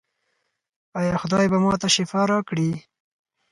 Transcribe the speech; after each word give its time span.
ایا 0.99 1.15
خدای 1.21 1.45
به 1.51 1.57
ما 1.63 1.73
ته 1.81 1.87
شفا 1.95 2.21
راکړي؟ 2.31 2.69